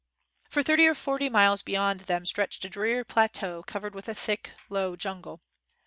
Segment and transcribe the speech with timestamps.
[0.49, 4.51] For thirty or forty miles beyond them stretched a dreary plateau covered with a thick,
[4.67, 5.43] low jungle.